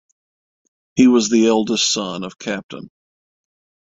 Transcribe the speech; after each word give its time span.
He 0.95 1.05
was 1.07 1.29
the 1.29 1.45
eldest 1.45 1.93
son 1.93 2.23
of 2.23 2.39
Capt. 2.39 2.73